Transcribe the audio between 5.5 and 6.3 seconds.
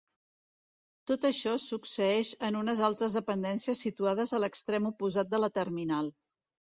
terminal.